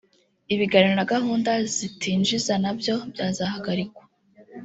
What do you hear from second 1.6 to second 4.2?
zitinjiza nabyo byazahagarikwa